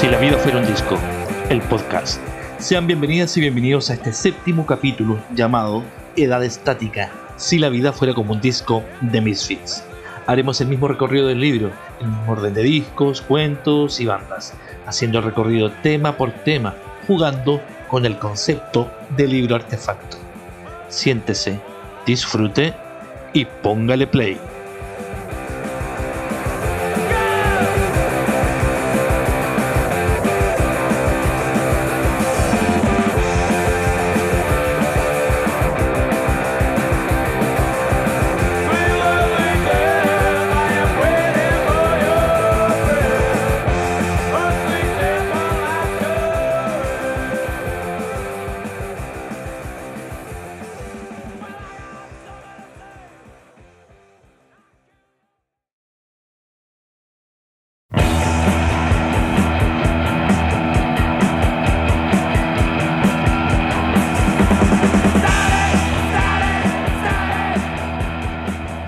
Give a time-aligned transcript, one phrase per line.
[0.00, 0.98] Si la vida fuera un disco,
[1.50, 2.22] el podcast.
[2.56, 5.84] Sean bienvenidas y bienvenidos a este séptimo capítulo llamado
[6.16, 7.12] Edad Estática.
[7.36, 9.84] Si la vida fuera como un disco de Misfits.
[10.26, 14.54] Haremos el mismo recorrido del libro, el mismo orden de discos, cuentos y bandas,
[14.86, 16.74] haciendo el recorrido tema por tema,
[17.06, 20.16] jugando con el concepto de libro artefacto.
[20.88, 21.60] Siéntese,
[22.06, 22.72] disfrute
[23.34, 24.40] y póngale play.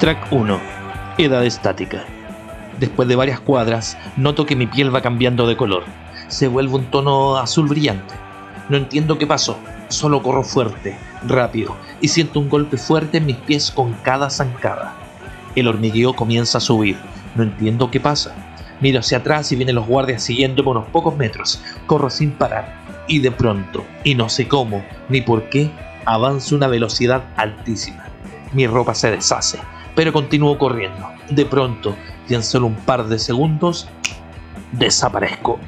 [0.03, 0.61] Track 1.
[1.19, 2.05] Edad estática.
[2.81, 5.85] Después de varias cuadras, noto que mi piel va cambiando de color.
[6.27, 8.13] Se vuelve un tono azul brillante.
[8.69, 9.57] No entiendo qué pasó.
[9.91, 14.97] Solo corro fuerte, rápido, y siento un golpe fuerte en mis pies con cada zancada.
[15.55, 16.97] El hormigueo comienza a subir.
[17.37, 18.35] No entiendo qué pasa.
[18.81, 21.63] Miro hacia atrás y vienen los guardias siguiéndome unos pocos metros.
[21.87, 23.05] Corro sin parar.
[23.07, 25.71] Y de pronto, y no sé cómo, ni por qué,
[26.07, 28.07] avanzo una velocidad altísima.
[28.53, 29.61] Mi ropa se deshace
[29.95, 31.09] pero continúo corriendo.
[31.31, 31.95] De pronto,
[32.29, 33.89] y en solo un par de segundos,
[34.73, 35.59] desaparezco.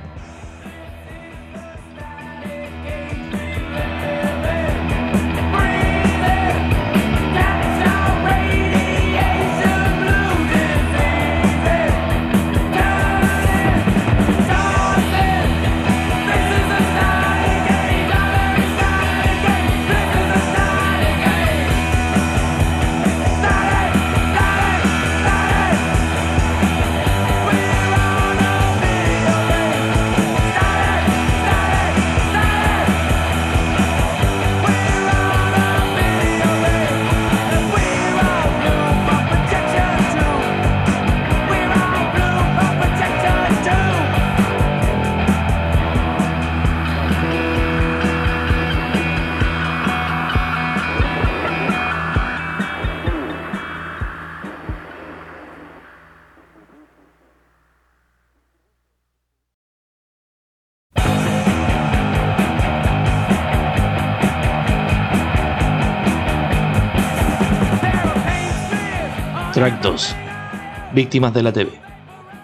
[70.95, 71.73] Víctimas de la TV.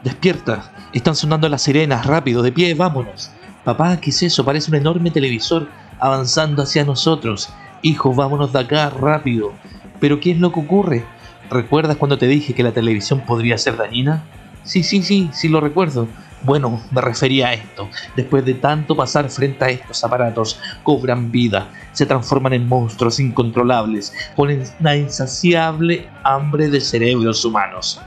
[0.02, 0.72] Despierta.
[0.92, 2.04] Están sonando las sirenas.
[2.04, 3.30] Rápido, de pie, vámonos.
[3.62, 4.44] Papá, ¿qué es eso?
[4.44, 5.68] Parece un enorme televisor
[6.00, 7.50] avanzando hacia nosotros.
[7.82, 9.52] Hijo, vámonos de acá, rápido.
[10.00, 11.04] Pero ¿qué es lo que ocurre?
[11.48, 14.24] ¿Recuerdas cuando te dije que la televisión podría ser dañina?
[14.64, 16.08] Sí, sí, sí, sí lo recuerdo.
[16.42, 17.88] Bueno, me refería a esto.
[18.16, 24.12] Después de tanto pasar frente a estos aparatos, cobran vida, se transforman en monstruos incontrolables,
[24.34, 24.50] con
[24.80, 28.00] una insaciable hambre de cerebros humanos.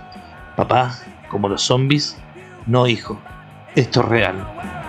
[0.55, 0.95] Papá,
[1.29, 2.17] como los zombies,
[2.67, 3.19] no hijo,
[3.75, 4.82] esto es real.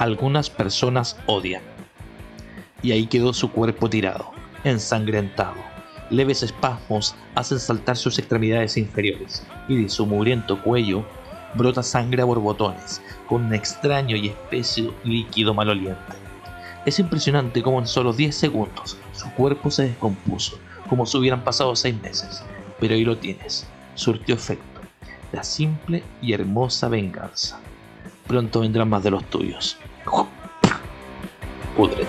[0.00, 1.60] Algunas personas odian.
[2.82, 4.30] Y ahí quedó su cuerpo tirado,
[4.64, 5.56] ensangrentado.
[6.08, 11.04] Leves espasmos hacen saltar sus extremidades inferiores y de su mugriento cuello
[11.52, 16.14] brota sangre a borbotones, con un extraño y espeso líquido maloliente.
[16.86, 20.58] Es impresionante cómo en solo 10 segundos su cuerpo se descompuso,
[20.88, 22.42] como si hubieran pasado 6 meses.
[22.78, 23.66] Pero ahí lo tienes,
[23.96, 24.80] surtió efecto,
[25.30, 27.60] la simple y hermosa venganza.
[28.26, 29.76] Pronto vendrán más de los tuyos.
[31.76, 32.08] пудрит.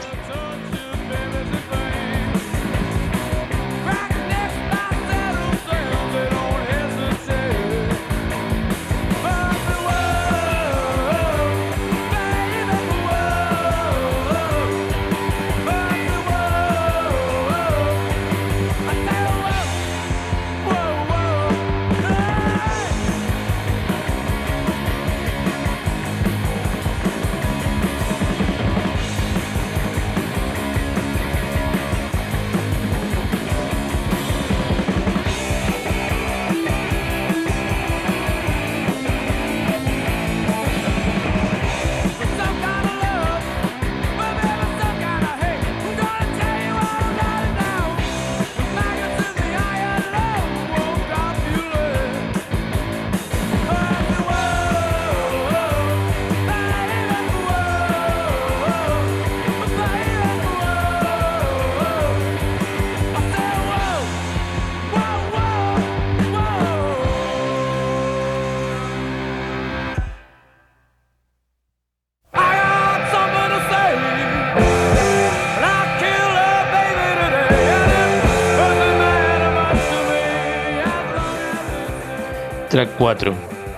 [82.81, 83.33] Track 4.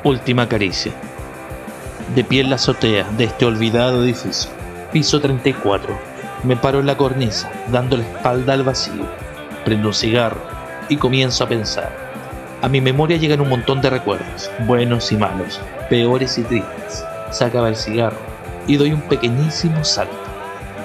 [0.05, 0.93] Última caricia.
[2.15, 4.49] De pie en la azotea de este olvidado edificio.
[4.93, 5.99] Piso 34.
[6.43, 9.05] Me paro en la cornisa, dando la espalda al vacío.
[9.65, 10.39] Prendo un cigarro
[10.87, 11.91] y comienzo a pensar.
[12.61, 15.59] A mi memoria llegan un montón de recuerdos, buenos y malos,
[15.89, 17.03] peores y tristes.
[17.29, 18.21] Sacaba el cigarro
[18.67, 20.15] y doy un pequeñísimo salto.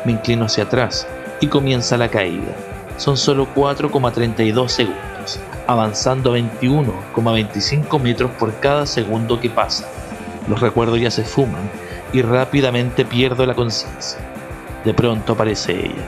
[0.04, 1.06] Me inclino hacia atrás
[1.40, 2.52] y comienza la caída.
[2.96, 5.17] Son solo 4,32 segundos
[5.68, 9.86] avanzando 21,25 metros por cada segundo que pasa.
[10.48, 11.70] Los recuerdos ya se fuman
[12.12, 14.18] y rápidamente pierdo la conciencia.
[14.84, 16.06] De pronto aparece ella,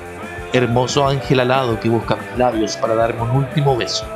[0.54, 4.06] hermoso ángel alado que busca mis labios para darme un último beso.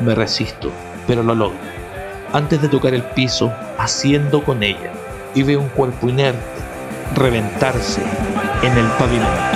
[0.00, 0.72] Me resisto,
[1.06, 1.58] pero lo logro.
[2.32, 4.90] Antes de tocar el piso, haciendo con ella,
[5.34, 6.40] y veo un cuerpo inerte
[7.14, 8.02] reventarse
[8.62, 9.53] en el pavimento.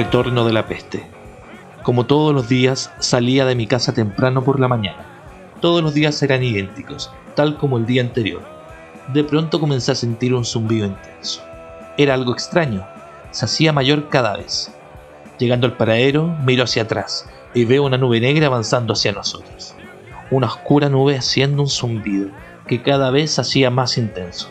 [0.00, 1.04] Retorno de la peste.
[1.82, 5.04] Como todos los días, salía de mi casa temprano por la mañana.
[5.60, 8.40] Todos los días eran idénticos, tal como el día anterior.
[9.12, 11.42] De pronto comencé a sentir un zumbido intenso.
[11.98, 12.86] Era algo extraño,
[13.30, 14.74] se hacía mayor cada vez.
[15.38, 19.74] Llegando al paradero, miro hacia atrás y veo una nube negra avanzando hacia nosotros.
[20.30, 22.30] Una oscura nube haciendo un zumbido
[22.66, 24.48] que cada vez hacía más intenso.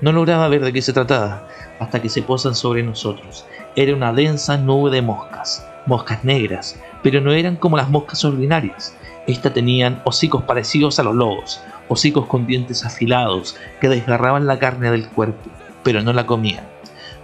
[0.00, 1.46] No lograba ver de qué se trataba,
[1.78, 3.46] hasta que se posan sobre nosotros.
[3.78, 8.96] Era una densa nube de moscas, moscas negras, pero no eran como las moscas ordinarias.
[9.26, 14.90] Estas tenían hocicos parecidos a los lobos, hocicos con dientes afilados que desgarraban la carne
[14.90, 15.50] del cuerpo,
[15.82, 16.64] pero no la comían.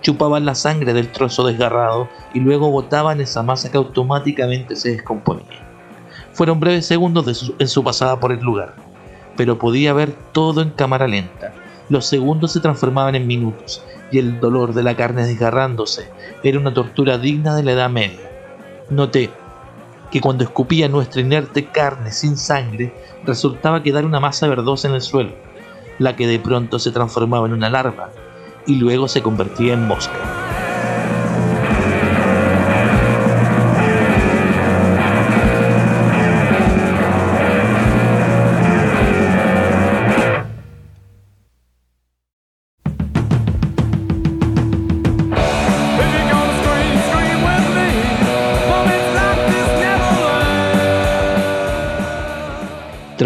[0.02, 5.66] Chupaban la sangre del trozo desgarrado y luego botaban esa masa que automáticamente se descomponía.
[6.32, 8.74] Fueron breves segundos en su pasada por el lugar,
[9.38, 11.54] pero podía ver todo en cámara lenta.
[11.88, 13.82] Los segundos se transformaban en minutos
[14.12, 16.08] y el dolor de la carne desgarrándose
[16.44, 18.30] era una tortura digna de la Edad Media.
[18.90, 19.30] Noté
[20.10, 25.00] que cuando escupía nuestra inerte carne sin sangre, resultaba quedar una masa verdosa en el
[25.00, 25.32] suelo.
[25.98, 28.10] la que de pronto se transformaba en una larva
[28.66, 30.61] y luego se convertía en mosca.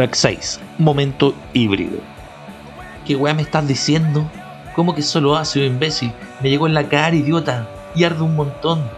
[0.07, 0.61] Track 6.
[0.79, 1.99] Momento híbrido.
[3.05, 4.31] ¿Qué weá me estás diciendo?
[4.77, 6.13] ¿Cómo que solo hace, imbécil?
[6.41, 7.67] Me llegó en la cara, idiota.
[7.97, 8.89] Y arde un montón.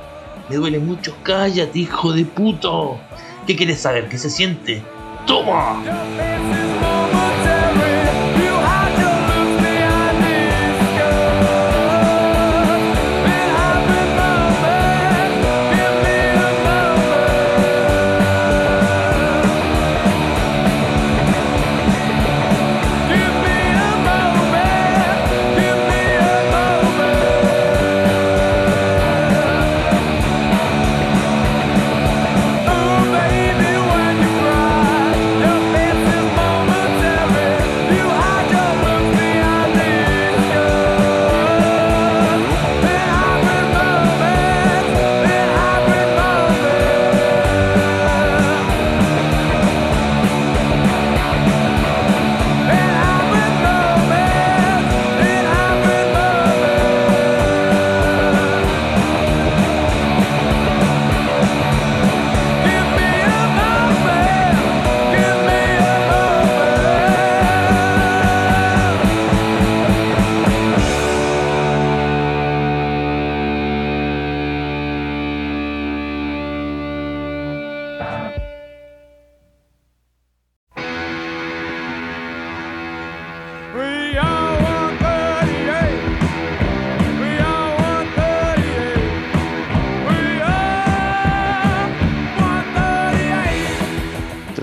[0.50, 1.16] Me duele mucho.
[1.22, 2.98] Cállate, hijo de puto.
[3.46, 4.10] ¿Qué quieres saber?
[4.10, 4.82] ¿Qué se siente?
[5.26, 5.82] ¡Toma!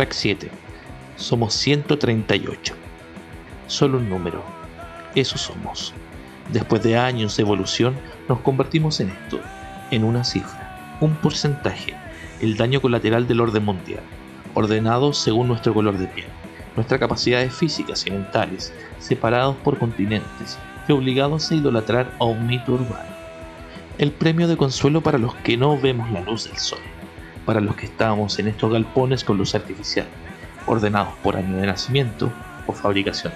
[0.05, 0.51] Track 7.
[1.15, 2.75] Somos 138.
[3.65, 4.43] Solo un número.
[5.15, 5.95] Eso somos.
[6.53, 7.95] Después de años de evolución,
[8.29, 9.39] nos convertimos en esto,
[9.89, 11.95] en una cifra, un porcentaje,
[12.39, 14.03] el daño colateral del orden mundial,
[14.53, 16.27] ordenado según nuestro color de piel,
[16.75, 22.74] nuestras capacidades físicas y mentales, separados por continentes y obligados a idolatrar a un mito
[22.74, 23.15] urbano.
[23.97, 26.79] El premio de consuelo para los que no vemos la luz del sol
[27.45, 30.07] para los que estábamos en estos galpones con luz artificial,
[30.65, 32.31] ordenados por año de nacimiento
[32.67, 33.33] o fabricación,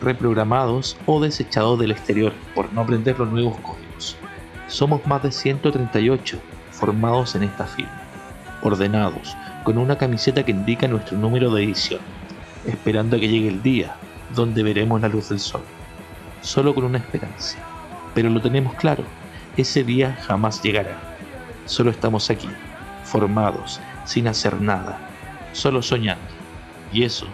[0.00, 4.16] reprogramados o desechados del exterior por no aprender los nuevos códigos.
[4.68, 6.38] Somos más de 138
[6.70, 8.02] formados en esta firma,
[8.62, 12.00] ordenados con una camiseta que indica nuestro número de edición,
[12.66, 13.96] esperando a que llegue el día
[14.34, 15.62] donde veremos la luz del sol.
[16.40, 17.58] Solo con una esperanza.
[18.14, 19.04] Pero lo tenemos claro,
[19.56, 20.98] ese día jamás llegará.
[21.66, 22.48] Solo estamos aquí,
[23.08, 24.98] formados, sin hacer nada,
[25.52, 26.24] solo soñando.
[26.92, 27.26] Y eso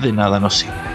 [0.00, 0.93] de nada nos sirve.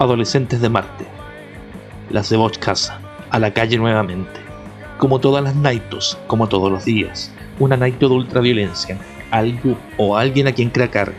[0.00, 1.04] Adolescentes de Marte.
[2.08, 3.00] Las de Bosch Casa.
[3.30, 4.38] A la calle nuevamente.
[4.96, 7.32] Como todas las Naitos, como todos los días.
[7.58, 8.96] Una Naito de ultraviolencia.
[9.32, 11.12] Algo o alguien a quien cracar.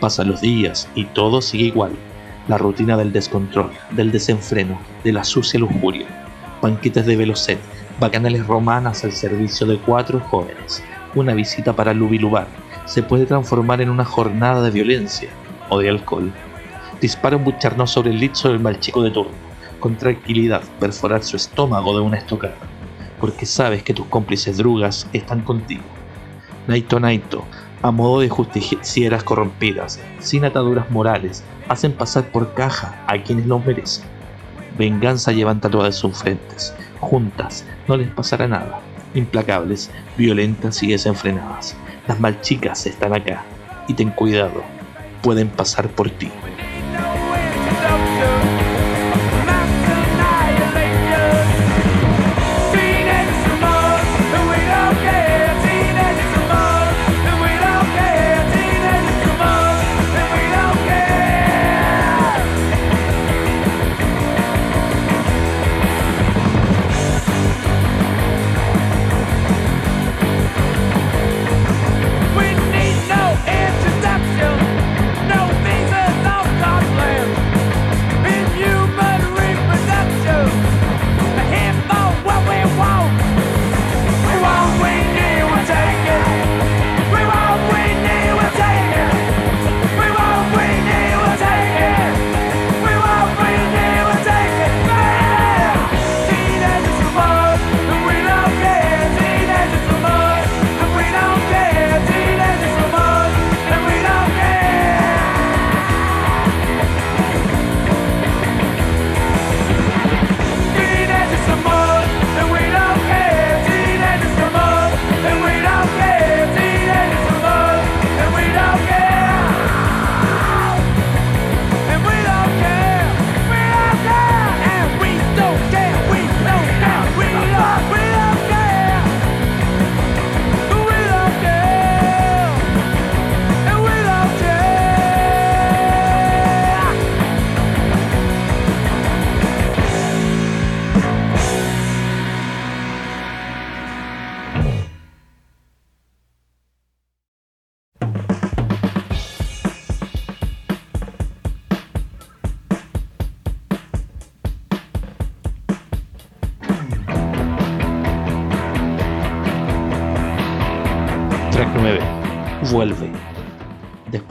[0.00, 1.92] Pasan los días y todo sigue igual.
[2.48, 6.08] La rutina del descontrol, del desenfreno, de la sucia lujuria.
[6.60, 7.60] Banquetes de velocet,
[8.00, 10.82] bacanales romanas al servicio de cuatro jóvenes.
[11.14, 12.48] Una visita para Lubilubar
[12.84, 15.28] se puede transformar en una jornada de violencia
[15.68, 16.32] o de alcohol
[17.00, 19.32] dispara un bucharno sobre el licho del mal chico de turno,
[19.80, 22.56] con tranquilidad perforar su estómago de una estocada,
[23.20, 25.82] porque sabes que tus cómplices drugas están contigo.
[26.66, 27.44] Naito Naito,
[27.82, 33.58] a modo de justicieras corrompidas, sin ataduras morales, hacen pasar por caja a quienes lo
[33.58, 34.06] merecen.
[34.78, 38.80] Venganza llevan tatuadas sus frentes, juntas, no les pasará nada,
[39.14, 41.76] implacables, violentas y desenfrenadas.
[42.08, 43.44] Las malchicas están acá,
[43.86, 44.62] y ten cuidado,
[45.22, 46.30] pueden pasar por ti.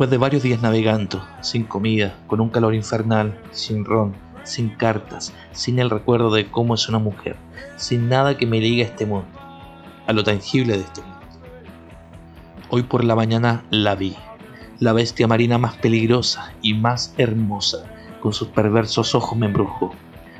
[0.03, 4.13] Después de varios días navegando, sin comida, con un calor infernal, sin ron,
[4.43, 7.37] sin cartas, sin el recuerdo de cómo es una mujer,
[7.77, 9.29] sin nada que me ligue a este mundo,
[10.05, 11.19] a lo tangible de este mundo.
[12.67, 14.17] Hoy por la mañana la vi,
[14.79, 17.85] la bestia marina más peligrosa y más hermosa,
[18.19, 19.93] con sus perversos ojos me embrujó,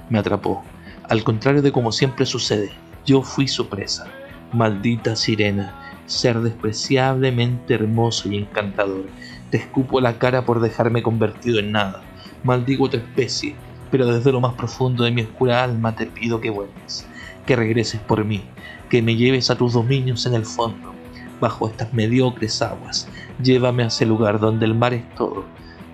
[0.10, 0.62] me atrapó.
[1.08, 2.74] Al contrario de como siempre sucede,
[3.06, 4.08] yo fui su presa.
[4.52, 5.74] Maldita sirena,
[6.06, 9.06] ser despreciablemente hermoso y encantador.
[9.54, 12.02] Te escupo la cara por dejarme convertido en nada.
[12.44, 13.54] Maldigo tu especie,
[13.92, 17.06] pero desde lo más profundo de mi oscura alma te pido que vuelvas,
[17.46, 18.42] que regreses por mí,
[18.90, 20.92] que me lleves a tus dominios en el fondo,
[21.40, 23.08] bajo estas mediocres aguas.
[23.44, 25.46] Llévame a ese lugar donde el mar es todo,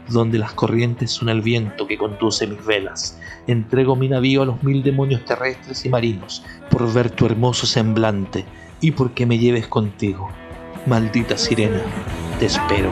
[0.08, 3.19] donde las corrientes son el viento que conduce mis velas.
[3.45, 8.45] Entrego mi navío a los mil demonios terrestres y marinos por ver tu hermoso semblante
[8.80, 10.30] y porque me lleves contigo.
[10.86, 11.82] Maldita sirena,
[12.39, 12.89] te espero.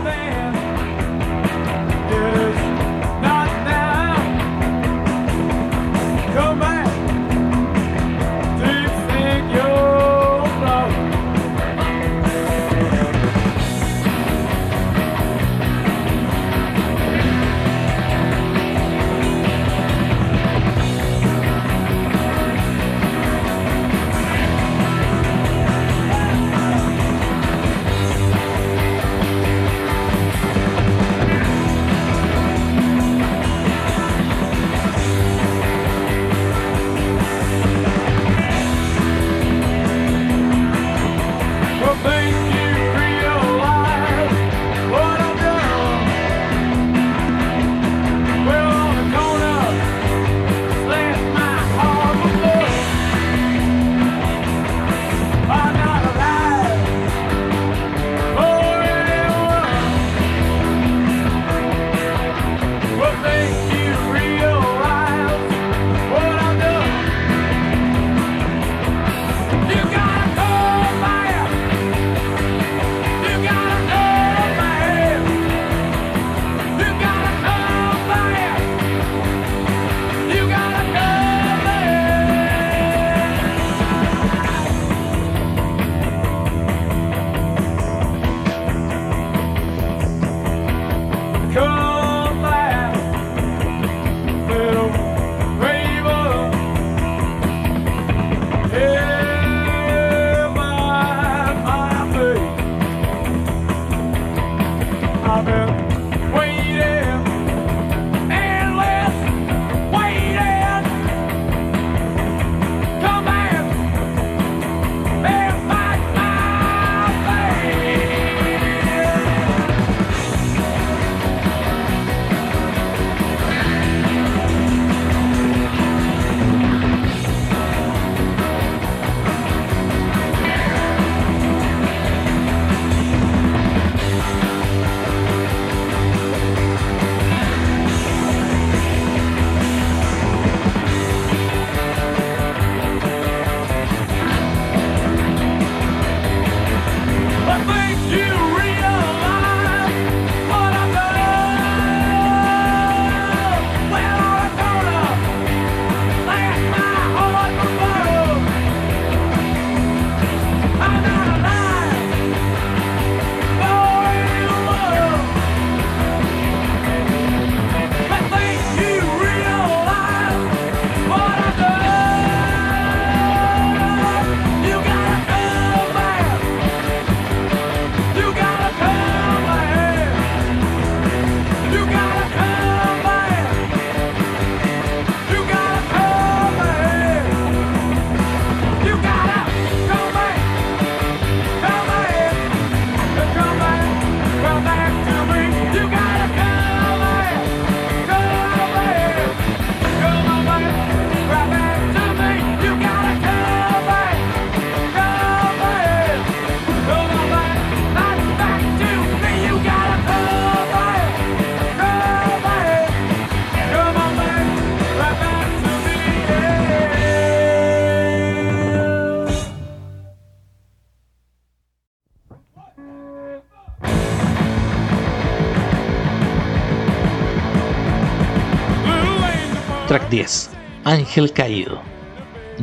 [231.18, 231.82] Ángel caído.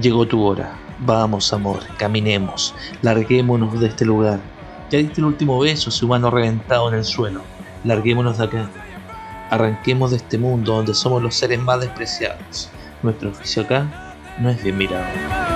[0.00, 0.78] Llegó tu hora.
[1.00, 2.72] Vamos, amor, caminemos.
[3.02, 4.38] Larguémonos de este lugar.
[4.90, 7.40] Ya diste el último beso, su humano reventado en el suelo.
[7.82, 8.70] Larguémonos de acá.
[9.50, 12.70] Arranquemos de este mundo donde somos los seres más despreciados.
[13.02, 15.53] Nuestro oficio acá no es bien mirado.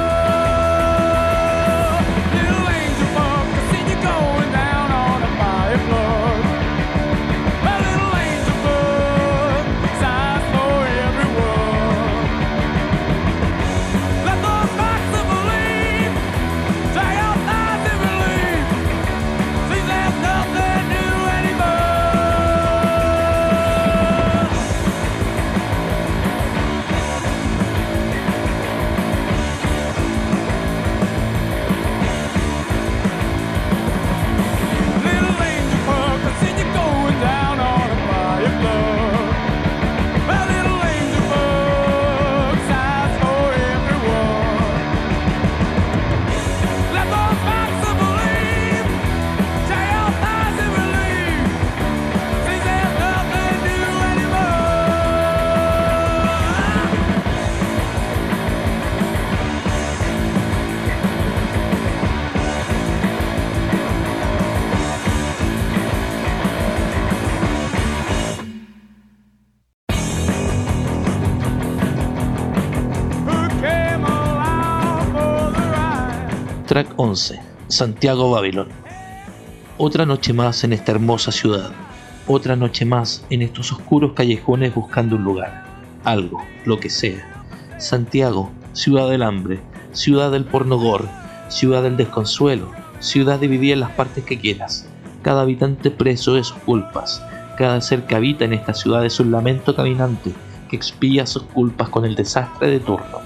[76.69, 77.41] Track 11.
[77.69, 78.69] Santiago Babilón.
[79.79, 81.71] Otra noche más en esta hermosa ciudad.
[82.27, 85.65] Otra noche más en estos oscuros callejones buscando un lugar.
[86.05, 87.27] Algo, lo que sea.
[87.79, 89.61] Santiago, ciudad del hambre,
[89.93, 91.09] ciudad del pornogor,
[91.49, 94.87] ciudad del desconsuelo, ciudad dividida en las partes que quieras.
[95.23, 97.25] Cada habitante preso de sus culpas.
[97.57, 100.35] Cada ser que habita en esta ciudad es un lamento caminante
[100.69, 103.21] que expía sus culpas con el desastre de turno.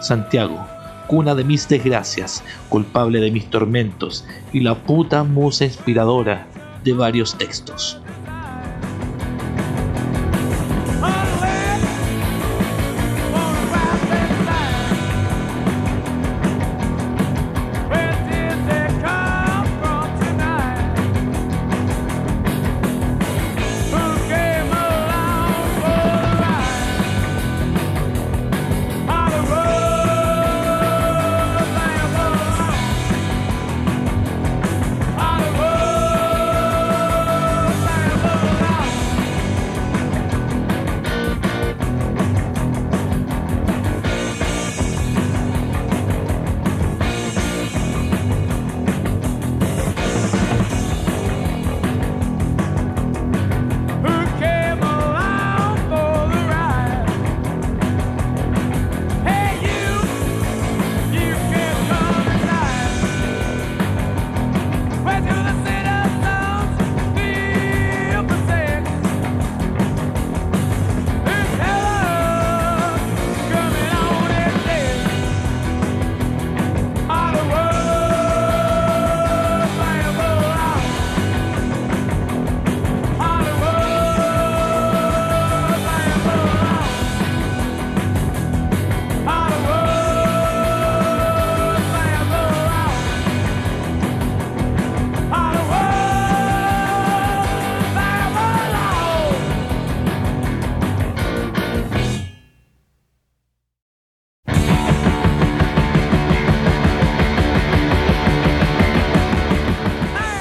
[0.00, 0.66] Santiago,
[1.06, 6.46] cuna de mis desgracias, culpable de mis tormentos y la puta musa inspiradora
[6.84, 8.00] de varios textos.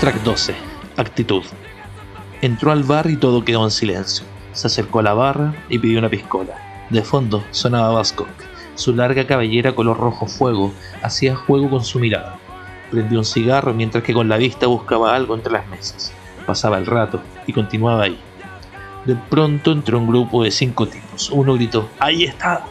[0.05, 0.55] Track 12.
[0.97, 1.41] Actitud.
[2.43, 4.23] Entró al bar y todo quedó en silencio.
[4.51, 6.85] Se acercó a la barra y pidió una piscola.
[6.91, 8.27] De fondo sonaba Vasco.
[8.75, 12.37] Su larga cabellera color rojo fuego hacía juego con su mirada.
[12.91, 16.13] Prendió un cigarro mientras que con la vista buscaba algo entre las mesas.
[16.45, 18.19] Pasaba el rato y continuaba ahí.
[19.05, 21.31] De pronto entró un grupo de cinco tipos.
[21.31, 22.63] Uno gritó, ¡Ahí está!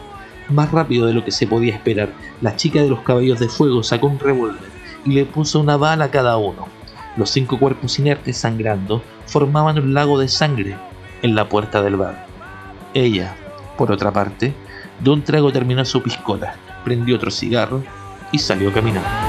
[0.47, 3.83] Más rápido de lo que se podía esperar, la chica de los caballos de fuego
[3.83, 4.71] sacó un revólver
[5.03, 6.74] y le puso una bala a cada uno.
[7.17, 10.77] Los cinco cuerpos inertes sangrando formaban un lago de sangre
[11.21, 12.25] en la puerta del bar.
[12.93, 13.35] Ella,
[13.77, 14.53] por otra parte,
[14.99, 17.83] de un trago terminó su piscola, prendió otro cigarro
[18.31, 19.24] y salió caminando.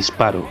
[0.00, 0.48] Disparo.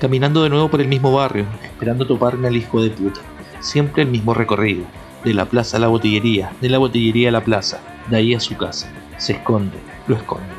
[0.00, 3.20] Caminando de nuevo por el mismo barrio, esperando toparme al hijo de puta.
[3.60, 4.82] Siempre el mismo recorrido.
[5.22, 8.40] De la plaza a la botillería, de la botillería a la plaza, de ahí a
[8.40, 8.90] su casa.
[9.16, 10.52] Se esconde, lo esconde.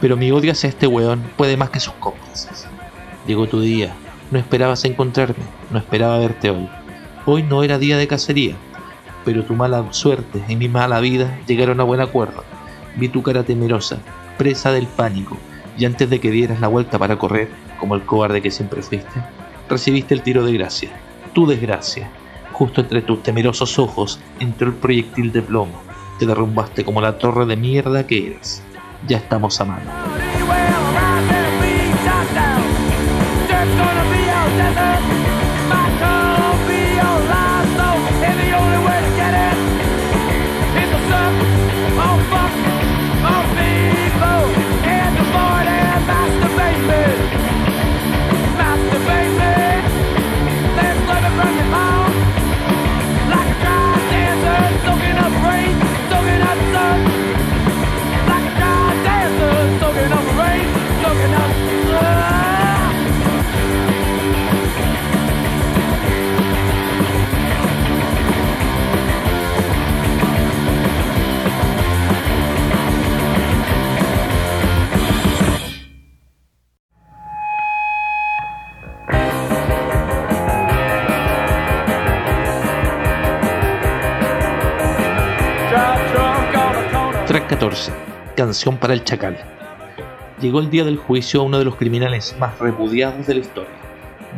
[0.00, 2.66] Pero mi odio hacia este weón puede más que sus cómplices.
[3.26, 3.92] Llegó tu día,
[4.30, 6.66] no esperabas encontrarme, no esperaba verte hoy.
[7.26, 8.54] Hoy no era día de cacería,
[9.22, 12.42] pero tu mala suerte y mi mala vida llegaron a buen acuerdo.
[12.96, 13.98] Vi tu cara temerosa,
[14.38, 15.36] presa del pánico,
[15.76, 19.20] y antes de que dieras la vuelta para correr, como el cobarde que siempre fuiste,
[19.68, 20.90] recibiste el tiro de gracia,
[21.32, 22.10] tu desgracia.
[22.52, 25.82] Justo entre tus temerosos ojos entró el proyectil de plomo.
[26.18, 28.62] Te derrumbaste como la torre de mierda que eres.
[29.08, 29.90] Ya estamos a mano.
[87.64, 87.92] 14.
[88.36, 89.38] Canción para el Chacal.
[90.38, 93.72] Llegó el día del juicio a uno de los criminales más repudiados de la historia.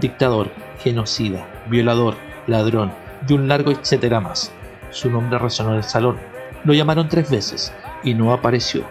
[0.00, 2.14] Dictador, genocida, violador,
[2.46, 2.92] ladrón
[3.28, 4.52] y un largo etcétera más.
[4.92, 6.18] Su nombre resonó en el salón.
[6.62, 8.84] Lo llamaron tres veces y no apareció.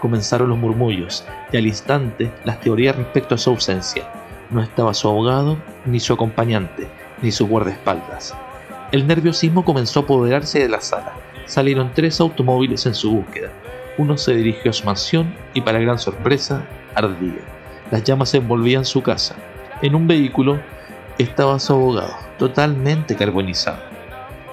[0.00, 4.02] Comenzaron los murmullos y al instante las teorías respecto a su ausencia.
[4.50, 6.88] No estaba su abogado, ni su acompañante,
[7.22, 8.34] ni su guardaespaldas.
[8.90, 11.12] El nerviosismo comenzó a apoderarse de la sala
[11.46, 13.50] salieron tres automóviles en su búsqueda.
[13.98, 17.40] Uno se dirigió a su mansión y para gran sorpresa, ardía.
[17.90, 19.36] Las llamas envolvían su casa.
[19.80, 20.60] En un vehículo
[21.18, 23.78] estaba su abogado, totalmente carbonizado.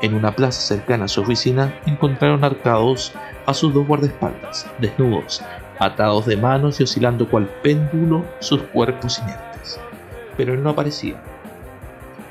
[0.01, 3.13] En una plaza cercana a su oficina encontraron arcados
[3.45, 5.41] a sus dos guardaespaldas, desnudos,
[5.79, 9.79] atados de manos y oscilando cual péndulo sus cuerpos inertes.
[10.37, 11.15] Pero él no aparecía.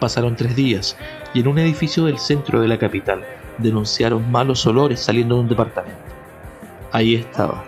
[0.01, 0.97] Pasaron tres días
[1.35, 3.23] y en un edificio del centro de la capital
[3.59, 6.02] denunciaron malos olores saliendo de un departamento.
[6.93, 7.65] Ahí estaba,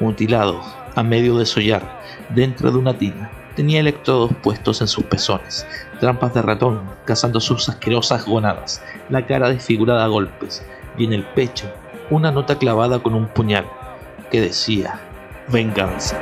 [0.00, 0.62] mutilado,
[0.94, 3.30] a medio de sollar, dentro de una tina.
[3.54, 5.66] Tenía electrodos puestos en sus pezones,
[6.00, 10.64] trampas de ratón cazando sus asquerosas gonadas, la cara desfigurada a golpes,
[10.96, 11.70] y en el pecho
[12.08, 13.66] una nota clavada con un puñal
[14.30, 14.98] que decía
[15.48, 16.18] venganza.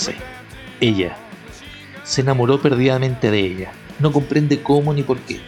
[0.00, 0.14] 15.
[0.80, 1.16] Ella.
[2.04, 3.72] Se enamoró perdidamente de ella.
[3.98, 5.40] No comprende cómo ni por qué.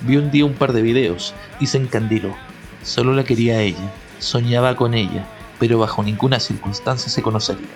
[0.00, 2.34] Vio un día un par de videos y se encandiló.
[2.82, 3.92] Solo la quería ella.
[4.18, 5.26] Soñaba con ella,
[5.60, 7.68] pero bajo ninguna circunstancia se conocería.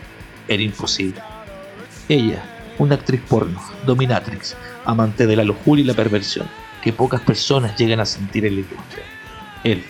[0.49, 1.21] Era imposible.
[2.09, 2.43] Ella,
[2.79, 6.49] una actriz porno, dominatrix, amante de la lujuria y la perversión,
[6.83, 9.05] que pocas personas llegan a sentir en la industria.
[9.63, 9.85] Él,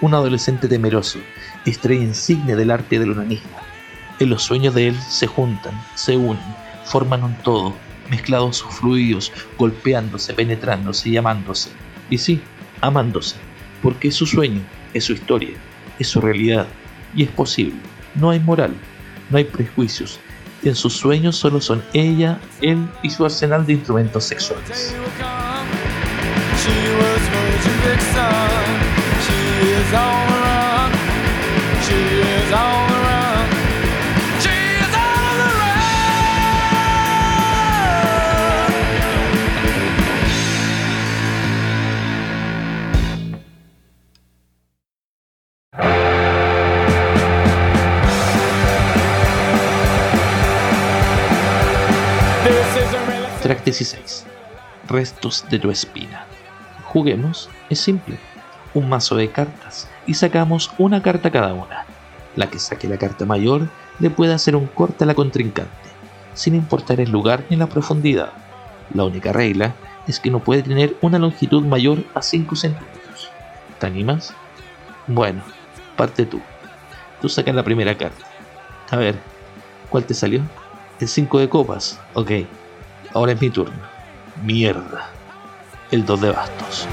[0.00, 1.20] un adolescente temeroso,
[1.64, 3.63] estrella insigne del arte del onanismo,
[4.20, 6.38] en los sueños de él se juntan, se unen,
[6.84, 7.74] forman un todo,
[8.10, 11.70] mezclados sus fluidos, golpeándose, penetrándose y amándose.
[12.10, 12.40] Y sí,
[12.80, 13.36] amándose,
[13.82, 14.60] porque es su sueño,
[14.92, 15.56] es su historia,
[15.98, 16.66] es su realidad
[17.14, 17.76] y es posible.
[18.14, 18.74] No hay moral,
[19.30, 20.20] no hay prejuicios.
[20.62, 24.94] En sus sueños solo son ella, él y su arsenal de instrumentos sexuales.
[53.78, 54.24] 16.
[54.86, 56.26] Restos de tu espina.
[56.84, 58.18] Juguemos, es simple.
[58.72, 61.84] Un mazo de cartas y sacamos una carta cada una.
[62.36, 65.72] La que saque la carta mayor le puede hacer un corte a la contrincante,
[66.34, 68.32] sin importar el lugar ni la profundidad.
[68.92, 69.74] La única regla
[70.06, 73.30] es que no puede tener una longitud mayor a 5 centímetros.
[73.80, 74.34] ¿Te animas?
[75.08, 75.42] Bueno,
[75.96, 76.40] parte tú.
[77.20, 78.24] Tú sacas la primera carta.
[78.90, 79.16] A ver,
[79.90, 80.42] ¿cuál te salió?
[81.00, 81.98] El 5 de copas.
[82.14, 82.30] Ok.
[83.14, 83.78] Ahora es mi turno.
[84.42, 85.08] Mierda.
[85.92, 86.88] El 2 de bastos.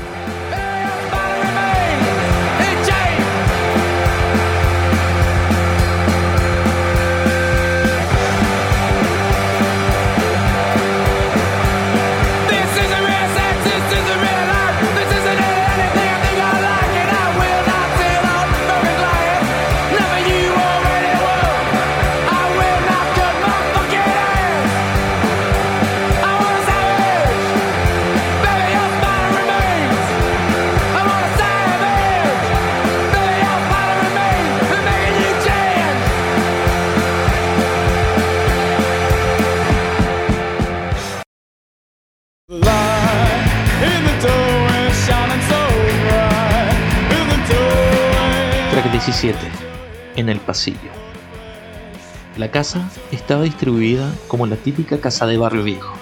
[52.62, 55.96] Casa estaba distribuida como la típica casa de barrio viejo.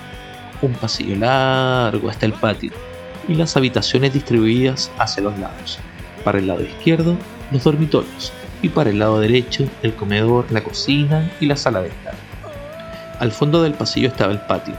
[0.62, 2.74] Un pasillo largo hasta el patio
[3.30, 5.80] y las habitaciones distribuidas hacia los lados.
[6.26, 7.16] Para el lado izquierdo,
[7.54, 11.88] los dormitorios y para el lado derecho, el comedor, la cocina y la sala de
[11.88, 12.16] estar.
[13.22, 14.76] Al fondo del pasillo estaba el patio.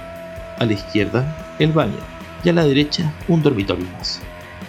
[0.59, 1.97] A la izquierda, el baño
[2.45, 4.21] y a la derecha un dormitorio más.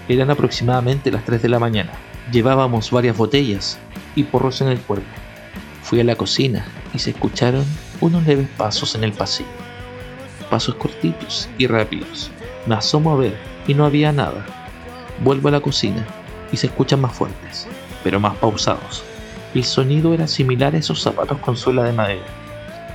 [0.08, 1.92] Eran aproximadamente las 3 de la mañana.
[2.32, 3.78] Llevábamos varias botellas
[4.16, 5.12] y porros en el cuerpo.
[5.84, 7.66] Fui a la cocina y se escucharon
[8.00, 9.50] unos leves pasos en el pasillo.
[10.50, 12.32] Pasos cortitos y rápidos.
[12.66, 13.38] Me asomo a ver
[13.68, 14.46] y no había nada.
[15.24, 16.06] Vuelvo a la cocina
[16.52, 17.68] y se escuchan más fuertes,
[18.04, 19.04] pero más pausados.
[19.54, 22.26] El sonido era similar a esos zapatos con suela de madera.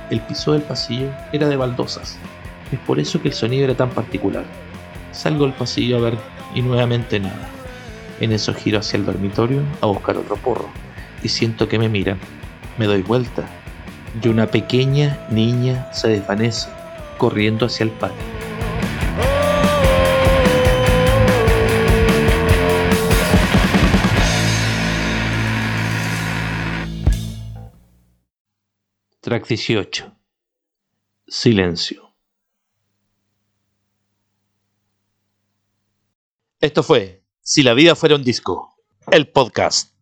[0.09, 2.17] El piso del pasillo era de baldosas.
[2.71, 4.45] Es por eso que el sonido era tan particular.
[5.11, 6.17] Salgo al pasillo a ver
[6.53, 7.49] y nuevamente nada.
[8.19, 10.69] En eso giro hacia el dormitorio a buscar otro porro
[11.23, 12.17] y siento que me miran.
[12.77, 13.47] Me doy vuelta
[14.21, 16.69] y una pequeña niña se desvanece
[17.17, 18.17] corriendo hacia el patio.
[29.21, 30.15] Track 18.
[31.27, 32.15] Silencio.
[36.59, 38.73] Esto fue Si la vida fuera un disco,
[39.11, 39.93] el podcast.